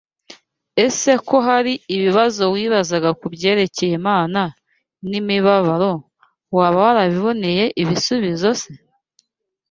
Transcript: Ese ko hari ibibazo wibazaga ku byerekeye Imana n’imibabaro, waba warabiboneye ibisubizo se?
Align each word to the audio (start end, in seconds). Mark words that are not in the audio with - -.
Ese 0.85 1.11
ko 1.27 1.35
hari 1.47 1.73
ibibazo 1.95 2.43
wibazaga 2.53 3.09
ku 3.19 3.25
byerekeye 3.35 3.93
Imana 4.01 4.41
n’imibabaro, 5.09 5.91
waba 6.55 6.79
warabiboneye 6.85 7.65
ibisubizo 7.81 8.49
se? 8.61 8.71